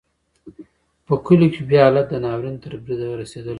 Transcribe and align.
په 1.05 1.13
کلیو 1.25 1.53
کې 1.53 1.61
بیا 1.69 1.81
حالت 1.87 2.05
د 2.09 2.13
ناورین 2.23 2.55
تر 2.63 2.71
بریده 2.83 3.05
رسېدلی 3.21 3.49
و. 3.49 3.49